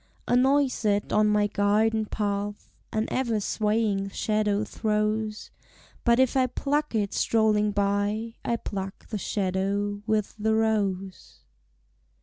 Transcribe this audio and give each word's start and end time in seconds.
A 0.27 0.35
noisette 0.35 1.13
on 1.13 1.27
my 1.29 1.45
garden 1.45 2.07
path 2.07 2.71
An 2.91 3.05
ever 3.11 3.39
swaying 3.39 4.09
shadow 4.09 4.63
throws; 4.63 5.51
But 6.03 6.19
if 6.19 6.35
I 6.35 6.47
pluck 6.47 6.95
it 6.95 7.13
strolling 7.13 7.69
by, 7.69 8.33
I 8.43 8.55
pluck 8.55 9.09
the 9.09 9.19
shadow 9.19 10.01
with 10.07 10.33
the 10.39 10.55
rose. 10.55 11.41